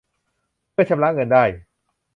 [0.71, 1.43] เพื่อชำระเงินได้